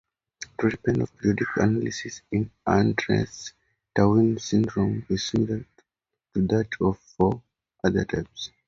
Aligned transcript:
Treatment 0.59 1.03
of 1.03 1.15
periodic 1.15 1.47
paralysis 1.49 2.23
in 2.31 2.49
Andersen-Tawil 2.65 4.39
syndrome 4.41 5.05
is 5.09 5.23
similar 5.23 5.63
to 6.33 6.41
that 6.47 6.69
for 7.19 7.43
other 7.83 8.03
types. 8.05 8.49